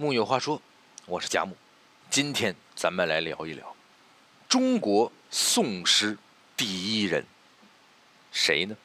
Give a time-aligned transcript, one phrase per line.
[0.00, 0.62] 木有话说，
[1.06, 1.56] 我是贾木，
[2.08, 3.74] 今天咱们来聊一聊
[4.48, 6.16] 中国宋诗
[6.56, 7.26] 第一人，
[8.30, 8.76] 谁呢？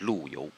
[0.00, 0.50] 陆游。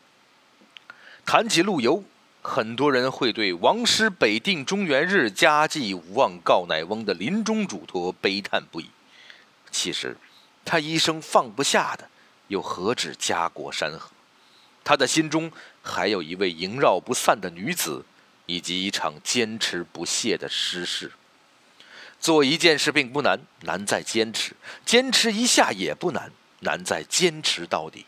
[1.24, 2.02] 谈起陆游，
[2.42, 8.90] 很多人会对“王师北定中原日，家祭无忘告乃翁”的临终嘱托悲叹不已。
[9.70, 10.16] 其实，
[10.64, 12.10] 他一生放不下的，
[12.48, 14.10] 又何止家国山河？
[14.82, 18.04] 他的心中还有一位萦绕不散的女子。
[18.46, 21.12] 以及一场坚持不懈的诗事。
[22.20, 24.54] 做一件事并不难，难在坚持；
[24.86, 28.06] 坚持一下也不难，难在坚持到底。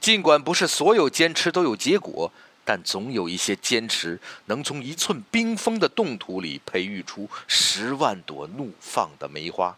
[0.00, 2.32] 尽管不是所有坚持都有结果，
[2.64, 9.76] 但总有一些坚持能从一寸冰封的冻土里培育出十万朵怒放的梅花。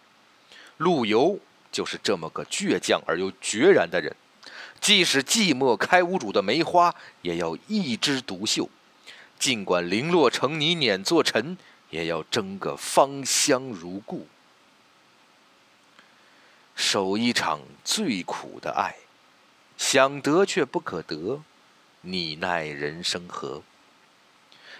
[0.76, 1.38] 陆游
[1.70, 4.14] 就是这么个倔强而又决然的人，
[4.80, 8.68] 即使寂寞开无主的梅花，也要一枝独秀。
[9.42, 11.58] 尽管零落成泥碾作尘，
[11.90, 14.28] 也要争个芳香如故。
[16.76, 18.94] 守一场最苦的爱，
[19.76, 21.42] 想得却不可得，
[22.02, 23.64] 你奈人生何？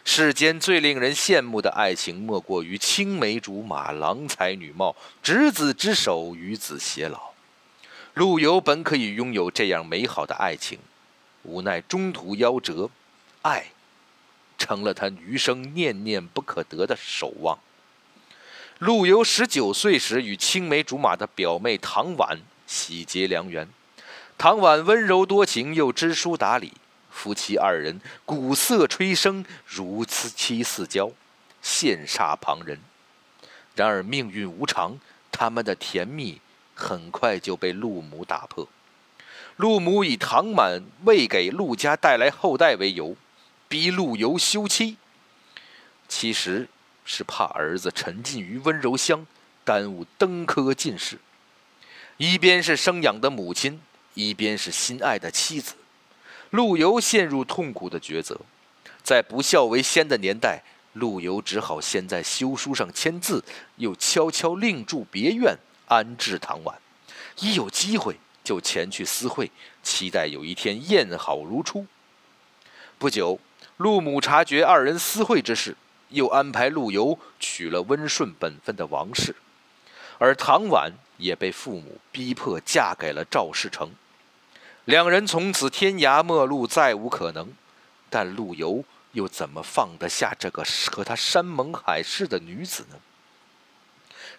[0.04, 7.32] 世间最令人羡慕的爱情，莫过于青梅竹马、郎才女貌、执子之手、与子偕老。
[8.14, 10.78] 陆游本可以拥有这样美好的爱情，
[11.42, 12.88] 无奈中途夭折，
[13.42, 13.71] 爱。
[14.62, 17.58] 成了他余生念念不可得的守望。
[18.78, 22.38] 陆游十九岁时与青梅竹马的表妹唐婉
[22.68, 23.68] 喜结良缘，
[24.38, 26.72] 唐婉温柔多情又知书达理，
[27.10, 31.10] 夫妻二人鼓瑟吹笙，如漆似胶，
[31.62, 32.78] 羡煞旁人。
[33.74, 35.00] 然而命运无常，
[35.32, 36.40] 他们的甜蜜
[36.74, 38.68] 很快就被陆母打破。
[39.56, 43.16] 陆母以唐婉未给陆家带来后代为由。
[43.72, 44.98] 逼陆游休妻，
[46.06, 46.68] 其实
[47.06, 49.26] 是怕儿子沉浸于温柔乡，
[49.64, 51.18] 耽误登科进士。
[52.18, 53.80] 一边是生养的母亲，
[54.12, 55.72] 一边是心爱的妻子，
[56.50, 58.38] 陆游陷入痛苦的抉择。
[59.02, 63.42] 在不孝为先的年代，陆游只好先在休书上签字，
[63.76, 65.56] 又悄悄另住别院
[65.88, 66.78] 安置唐婉。
[67.38, 69.50] 一有机会就前去私会，
[69.82, 71.86] 期待有一天燕好如初。
[72.98, 73.40] 不久。
[73.82, 75.76] 陆母察觉二人私会之事，
[76.10, 79.34] 又安排陆游娶了温顺本分的王氏，
[80.18, 83.90] 而唐婉也被父母逼迫嫁给了赵世成。
[84.84, 87.52] 两人从此天涯陌路，再无可能。
[88.08, 92.96] 但陆游又怎么放得下这个和他山盟海誓的女子呢？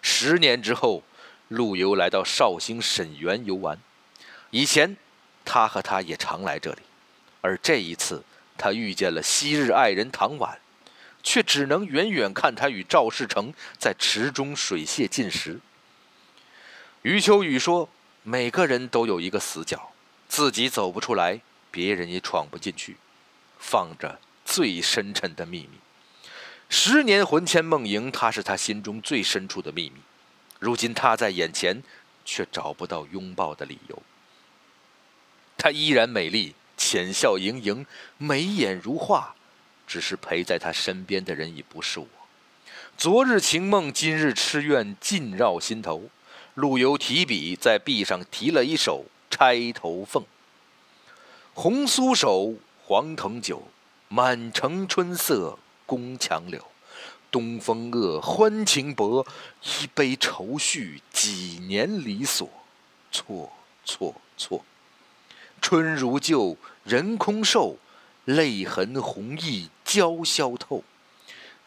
[0.00, 1.02] 十年之后，
[1.48, 3.78] 陆游来到绍兴沈园游玩。
[4.48, 4.96] 以前，
[5.44, 6.80] 他和她也常来这里，
[7.42, 8.24] 而这一次。
[8.56, 10.60] 他遇见了昔日爱人唐婉，
[11.22, 15.60] 却只能远远看他与赵世成在池中水泄尽时。
[17.02, 17.88] 余秋雨说
[18.22, 19.92] ：“每个人都有一个死角，
[20.28, 22.96] 自己走不出来，别人也闯不进去，
[23.58, 25.78] 放着最深沉的秘密。
[26.70, 30.00] 十年魂牵梦萦，他是他心中最深处的秘密。
[30.58, 31.82] 如今他在眼前，
[32.24, 34.02] 却找不到拥抱的理由。
[35.58, 37.86] 她依然美丽。”浅笑盈盈，
[38.18, 39.34] 眉眼如画，
[39.86, 42.06] 只是陪在他身边的人已不是我。
[42.96, 46.10] 昨日情梦，今日痴怨，尽绕心头。
[46.54, 49.04] 陆游提笔在壁上题了一首
[49.36, 50.22] 《钗头凤》：
[51.52, 52.54] 红酥手，
[52.84, 53.66] 黄藤酒，
[54.08, 56.64] 满城春色宫墙柳。
[57.32, 59.26] 东风恶，欢情薄，
[59.62, 62.48] 一杯愁绪，几年离索。
[63.10, 63.50] 错
[63.84, 64.64] 错错。
[65.64, 67.78] 春如旧，人空瘦，
[68.26, 70.84] 泪痕红浥鲛绡透。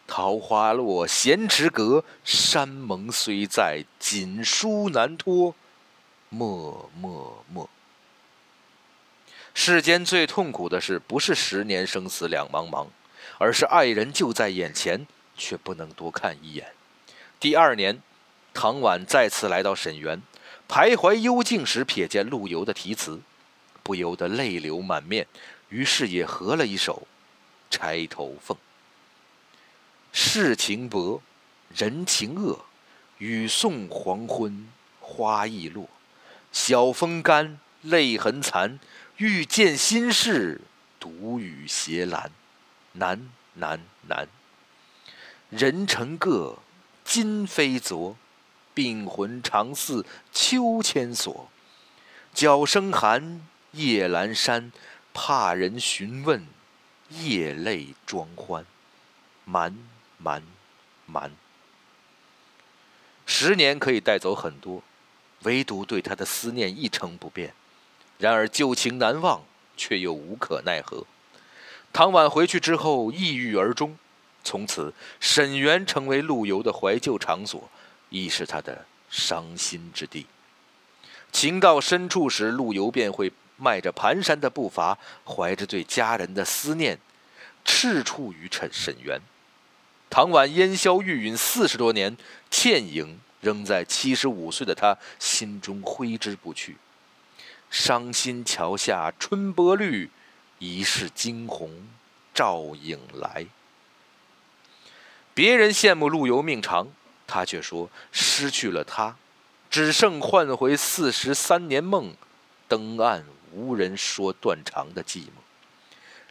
[0.06, 5.52] 桃花落，闲池阁，山盟虽在，锦书难托。
[6.28, 7.68] 默默默。
[9.52, 12.86] 世间最痛苦的事，不是十年生死两茫茫，
[13.38, 16.72] 而是爱人就在眼前，却不能多看一眼。
[17.40, 18.00] 第二年，
[18.54, 20.22] 唐婉再次来到沈园，
[20.68, 23.20] 徘徊幽静时，瞥见陆游的题词。
[23.88, 25.26] 不由得泪流满面，
[25.70, 27.08] 于是也合了一首
[27.74, 28.54] 《钗头凤》。
[30.12, 31.22] 世情薄，
[31.74, 32.66] 人情恶，
[33.16, 34.68] 雨送黄昏
[35.00, 35.88] 花易落。
[36.52, 38.78] 晓风干，泪痕残，
[39.16, 40.60] 欲见心事，
[41.00, 42.28] 独语斜阑。
[42.92, 44.28] 难难难！
[45.48, 46.58] 人成各，
[47.04, 48.18] 今非昨，
[48.74, 51.48] 病魂常似秋千索。
[52.34, 53.40] 角声寒。
[53.72, 54.72] 夜阑珊，
[55.12, 56.46] 怕人询问，
[57.10, 58.64] 夜泪装欢，
[59.44, 59.76] 瞒
[60.16, 60.42] 瞒
[61.06, 61.30] 瞒。
[63.26, 64.82] 十年可以带走很多，
[65.42, 67.52] 唯独对他的思念一成不变。
[68.18, 69.42] 然而旧情难忘，
[69.76, 71.06] 却又无可奈何。
[71.92, 73.96] 唐婉回去之后，抑郁而终。
[74.42, 77.68] 从此，沈园成为陆游的怀旧场所，
[78.08, 80.26] 亦是他的伤心之地。
[81.30, 84.96] 情到深处时，陆游便会迈着蹒跚的步伐，
[85.26, 86.98] 怀着对家人的思念，
[87.64, 89.20] 赤处于沈沈园。
[90.08, 92.16] 唐婉烟消玉殒四十多年，
[92.50, 96.78] 倩影仍在七十五岁的他心中挥之不去。
[97.68, 100.10] 伤心桥下春波绿，
[100.58, 101.86] 疑是惊鸿
[102.32, 103.46] 照影来。
[105.34, 106.88] 别人羡慕陆游命长，
[107.26, 109.16] 他却说失去了他，
[109.68, 112.16] 只剩换回四十三年梦，
[112.66, 115.40] 登岸无人说断肠的寂寞。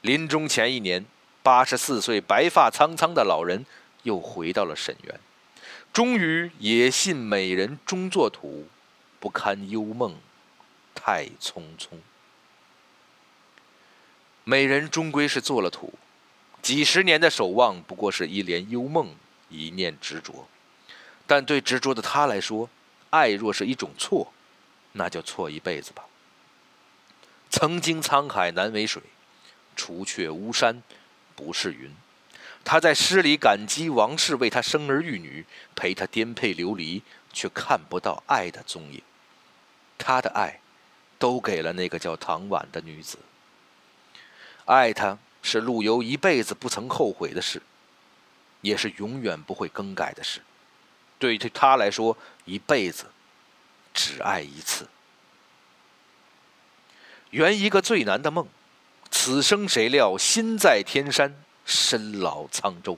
[0.01, 1.05] 临终前一年，
[1.41, 3.65] 八十四岁白发苍苍的老人
[4.03, 5.19] 又回到了沈园，
[5.91, 8.67] 终于也信美人终作土，
[9.19, 10.15] 不堪幽梦
[10.93, 11.97] 太匆匆。
[14.43, 15.93] 美人终归是做了土。
[16.61, 19.15] 几十年的守望，不过是一帘幽梦，
[19.49, 20.47] 一念执着。
[21.25, 22.69] 但对执着的他来说，
[23.09, 24.31] 爱若是一种错，
[24.93, 26.05] 那就错一辈子吧。
[27.49, 29.01] 曾经沧海难为水，
[29.75, 30.81] 除却巫山
[31.35, 31.95] 不是云。
[32.63, 35.45] 他在诗里感激王氏为他生儿育女，
[35.75, 39.01] 陪他颠沛流离，却看不到爱的踪影。
[39.97, 40.59] 他的爱，
[41.17, 43.17] 都给了那个叫唐婉的女子。
[44.65, 45.17] 爱他。
[45.43, 47.61] 是陆游一辈子不曾后悔的事，
[48.59, 50.41] 也是永远不会更改的事。
[51.17, 53.05] 对于他来说，一辈子
[53.93, 54.89] 只爱一次。
[57.31, 58.47] 圆一个最难的梦，
[59.11, 61.35] 此生谁料心在天山，
[61.65, 62.97] 身老沧州。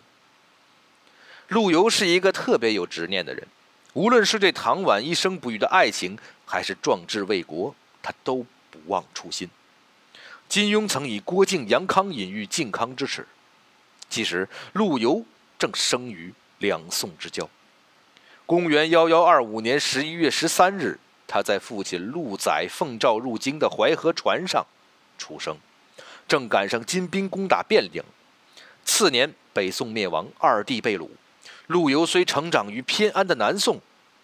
[1.47, 3.47] 陆游是一个特别有执念的人，
[3.93, 7.73] 无论是对唐婉一生不渝的爱情，还是壮志为国，
[8.03, 9.49] 他都不忘初心。
[10.47, 13.27] 金庸曾以郭靖、杨康隐喻靖康之耻，
[14.09, 15.25] 其实陆游
[15.57, 17.49] 正生于两宋之交。
[18.45, 20.99] 公元幺幺二五年十一月十三日，
[21.31, 24.65] 他在父亲陆载奉诏入京的淮河船上
[25.19, 25.55] 出生，
[26.27, 28.03] 正赶上金兵攻打汴梁。
[28.83, 31.07] 次年，北宋灭亡，二帝被掳。
[31.67, 33.79] 陆游虽成长于偏安的南宋，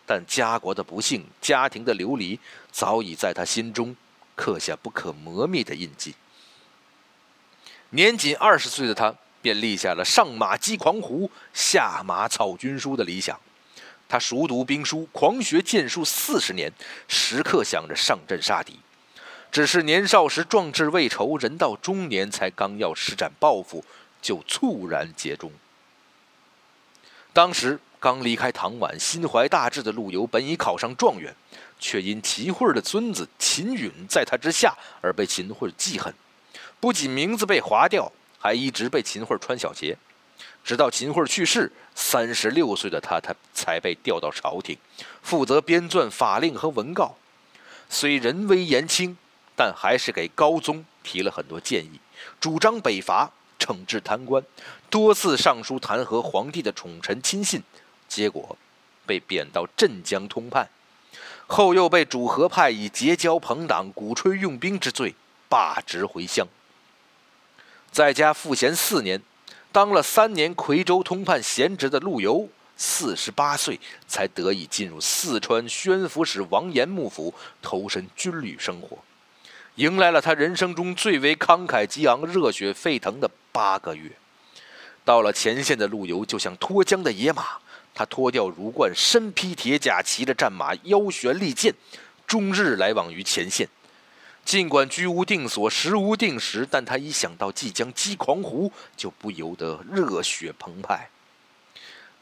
[0.07, 2.39] 但家国的不幸、家庭的流离，
[2.71, 3.95] 早已在他心中。
[4.35, 6.13] 刻下不可磨灭的印记。
[7.91, 13.39] 年仅二十岁的他，便立下了上马击狂胡，下马草军书的理想。
[14.07, 16.71] 他熟读兵书，狂学剑术四十年，
[17.07, 18.79] 时刻想着上阵杀敌。
[19.51, 23.83] 只是年少时壮志未酬，人到中年才刚要施展抱负，
[24.21, 25.51] 就猝然结中。
[27.33, 31.35] 当时刚离开唐宛，心怀大志的陆游，本已考上状元。
[31.77, 36.11] 却因秦桧的孙子秦允在他之下而被秦桧记恨，
[36.79, 38.09] 不仅名字被划掉，
[38.39, 39.97] 还一直被秦桧穿小鞋。
[40.65, 44.75] 直到秦桧去世，三十六岁的他，他才被调到朝廷，
[45.21, 47.15] 负责编撰法令和文告。
[47.87, 49.15] 虽人微言轻，
[49.55, 51.99] 但还是给高宗提了很多建议，
[52.41, 54.43] 主张北伐，惩治贪官，
[54.89, 57.61] 多次上书弹劾皇帝的宠臣亲信，
[58.09, 58.57] 结果
[59.05, 60.67] 被贬到镇江通判。
[61.45, 65.13] 后又被主和派以结交朋党、鼓吹用兵之罪
[65.47, 66.47] 罢职回乡。
[67.91, 69.21] 在家赋闲四年，
[69.75, 73.77] 当了三年夔州通判闲职的陆游，四十八岁
[74.07, 78.97] 才得以进入四川宣抚使王延幕府，投身军旅生活，
[79.75, 84.09] 迎来了他人生中最为慷慨激昂、热血沸腾的八个月。
[85.03, 87.43] 到了前线的陆游，就像脱缰的野马。
[87.93, 91.75] 他脱掉儒冠，身披铁甲，骑着战马，腰悬利剑，
[92.25, 93.67] 终日来往于前线。
[94.45, 101.09] 尽管居无定所，食无定时，但他一想到即将击狂胡，就不由得热血澎湃。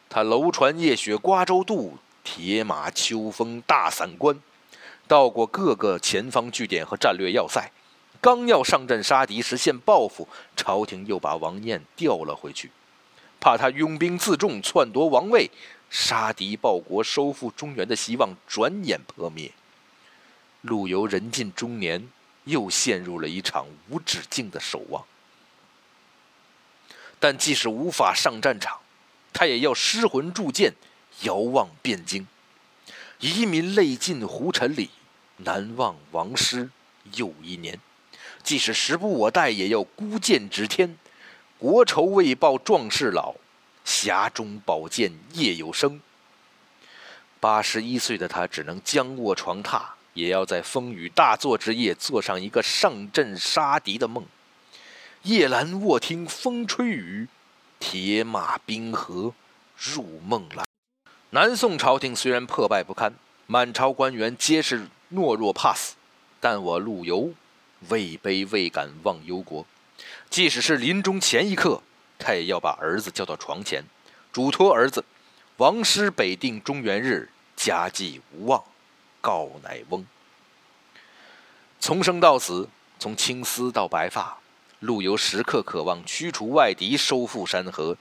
[0.09, 4.39] 他楼船夜雪瓜洲渡，铁马秋风大散关，
[5.05, 7.69] 到过各个前方据点和战略要塞。
[8.21, 12.71] 刚要上阵杀敌，实现抱负，朝廷又把王晏调了回去。
[13.41, 15.51] 怕他拥兵自重，篡夺王位，
[15.89, 19.51] 杀敌报国，收复中原的希望转眼破灭。
[20.63, 22.09] 陆游人近中年，
[22.45, 25.03] 又陷入了一场无止境的守望。
[27.19, 28.79] 但即使无法上战场，
[29.33, 30.73] 他也要失魂铸剑，
[31.23, 32.25] 遥望汴京。
[33.19, 34.89] 遗民泪尽胡尘里，
[35.37, 36.69] 难忘王师
[37.15, 37.77] 又一年。
[38.41, 40.97] 即使时不我待，也要孤剑指天。
[41.59, 43.35] 国仇未报壮士老，
[43.85, 45.99] 匣中宝剑夜有声。
[47.41, 49.81] 八十一岁的他只能僵卧床榻，
[50.13, 54.25] 也要在风雨大作之夜做上一个上阵杀敌的梦。
[55.23, 57.27] 夜阑卧听风吹雨，
[57.79, 59.33] 铁马冰河
[59.77, 60.65] 入梦来。
[61.29, 63.13] 南宋朝廷虽然破败不堪，
[63.47, 65.95] 满朝官员皆是懦弱怕死，
[66.39, 67.33] 但我陆游
[67.89, 69.65] 位卑未敢忘忧国。
[70.29, 71.81] 即使是临终前一刻，
[72.19, 73.83] 他也要把儿子叫到床前，
[74.31, 75.05] 嘱托儿子
[75.57, 78.61] ：“王师北定中原日。”家祭无忘，
[79.23, 80.05] 告乃翁。
[81.79, 82.67] 从生到死，
[82.99, 84.37] 从青丝到白发，
[84.81, 87.95] 陆游时刻渴望驱除外敌，收复山河。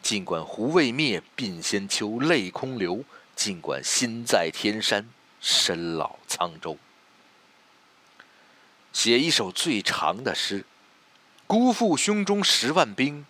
[0.00, 3.02] 尽管胡未灭，鬓先秋，泪空流；
[3.34, 5.08] 尽管心在天山，
[5.40, 6.78] 身老沧州。
[8.92, 10.64] 写一首最长的诗：
[11.48, 13.26] 辜负胸中十万兵，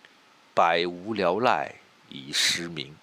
[0.53, 1.73] 百无聊赖
[2.09, 2.95] 以失明。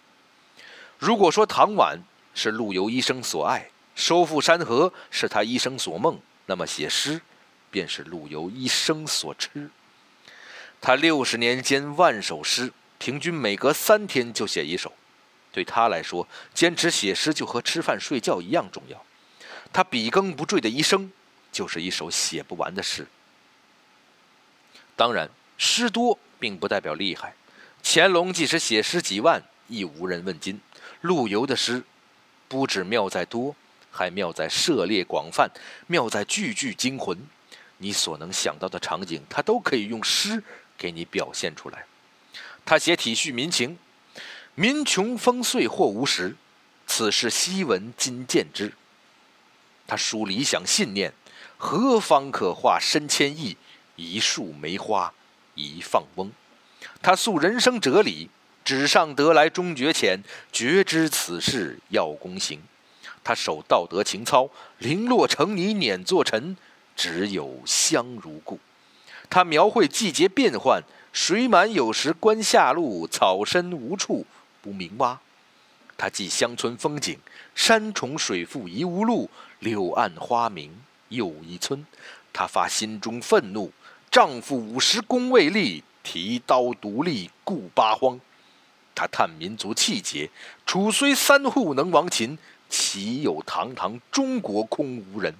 [1.00, 1.98] 如果说唐婉。
[2.34, 6.18] 是陆游一生所爱，收复山河是他一生所梦。
[6.46, 7.20] 那么写诗，
[7.70, 9.70] 便是陆游一生所痴。
[10.80, 14.92] 他六十年间万首诗，平均每隔三天就写一首。
[15.52, 19.04] 对他来说，坚持写诗就和吃饭睡觉一样重要。
[19.72, 21.12] 他笔耕不缀的一生，
[21.52, 23.06] 就是一首写不完的诗。
[24.96, 27.34] 当然，诗多并不代表厉害。
[27.84, 30.60] 乾隆即使写诗几万，亦无人问津。
[31.02, 31.82] 陆游的诗。
[32.48, 33.56] 不止妙在多，
[33.92, 35.48] 还妙在涉猎广泛，
[35.86, 37.16] 妙在句句惊魂。
[37.76, 40.42] 你所能想到的场景，他都可以用诗
[40.78, 41.84] 给你表现出来。
[42.64, 43.78] 他写体恤民情，
[44.54, 46.34] 民穷风碎或无时，
[46.86, 48.72] 此事昔闻今见之。
[49.86, 51.12] 他抒理想信念，
[51.58, 53.56] 何方可化身千亿？
[53.96, 55.12] 一树梅花
[55.54, 56.32] 一放翁。
[57.02, 58.30] 他诉人生哲理。
[58.64, 60.22] 纸上得来终觉浅，
[60.52, 62.62] 绝知此事要躬行。
[63.24, 64.48] 他守道德情操，
[64.78, 66.56] 零落成泥碾作尘，
[66.96, 68.58] 只有香如故。
[69.30, 74.26] 他描绘季节变换，水满有时观下路，草深无处
[74.60, 75.20] 不鸣蛙。
[75.96, 77.18] 他记乡村风景，
[77.54, 81.86] 山重水复疑无路，柳暗花明又一村。
[82.32, 83.70] 他发心中愤怒，
[84.10, 88.18] 丈夫五十功未立，提刀独立顾八荒。
[88.94, 90.28] 他叹民族气节，
[90.66, 92.36] 楚虽三户能亡秦，
[92.72, 95.34] 岂有堂堂中国空无人？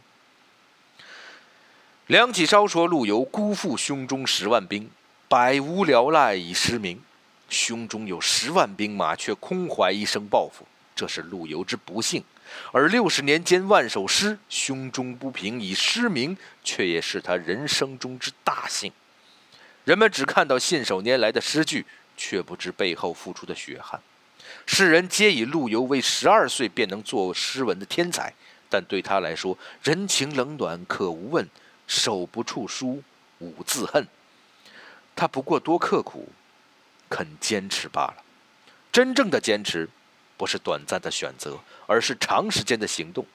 [2.09, 4.91] 梁启超说：“陆游辜负胸中十万兵，
[5.29, 7.03] 百无聊赖以失明。
[7.49, 12.23] 胸中有十万兵马，却空怀一生抱负，这是陆游之不幸；
[12.71, 18.93] 而六十年间万首诗，胸中不平以失明，却也是他人生中之大幸。
[19.85, 23.99] 人们只看到信手拈来的诗句。”却不知背后付出的血汗。
[24.67, 28.33] 世人皆以陆游为十二岁便能作诗文的天才，
[28.69, 31.49] 但对他来说，人情冷暖可无问，
[31.87, 33.03] 手不触书
[33.39, 34.07] 无自恨。
[35.15, 36.29] 他不过多刻苦，
[37.11, 38.17] 肯坚持罢了。
[38.91, 39.89] 真正的坚持，
[40.37, 43.27] 不是短暂的选择，而是长时间的行动。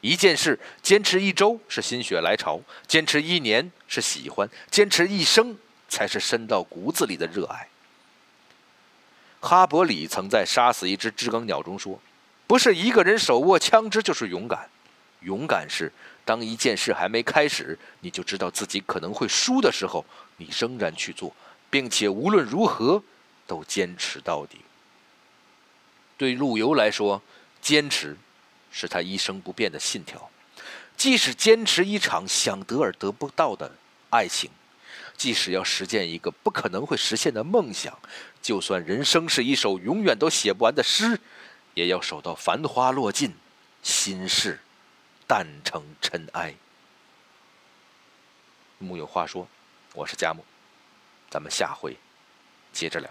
[0.00, 5.56] 一件事坚持一周是心血来潮，坚持一年是喜欢，坚持一生
[5.88, 7.68] 才是深到骨子里的热爱。
[9.40, 12.00] 哈伯里曾在杀死一只知更鸟中说
[12.46, 14.68] ：“不是一个人手握枪支就是勇敢，
[15.20, 15.92] 勇敢是
[16.24, 20.04] 当一件事还没开始，你就知道自己可能会输的时候，
[20.38, 21.34] 你仍然去做，
[21.70, 23.02] 并且无论如何
[23.46, 24.58] 都坚持到底。”
[26.18, 27.22] 对陆游来说，
[27.60, 28.16] 坚持
[28.72, 30.30] 是他一生不变的信条，
[30.96, 33.70] 即使坚持一场想得而得不到的
[34.10, 34.50] 爱情。
[35.16, 37.98] 即使要实现一个不可能会实现的梦想，
[38.46, 41.18] 就算人生是一首永远都写不完的诗，
[41.74, 43.34] 也要守到繁花落尽，
[43.82, 44.60] 心事
[45.26, 46.54] 淡成尘埃。
[48.78, 49.48] 木有话说，
[49.94, 50.44] 我是佳木，
[51.28, 51.96] 咱们下回
[52.72, 53.10] 接着聊。